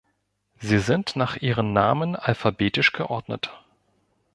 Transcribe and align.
Sie 0.59 0.79
sind 0.79 1.15
nach 1.15 1.35
ihren 1.37 1.73
Namen 1.73 2.15
alphabetisch 2.15 2.91
geordnet. 2.91 3.51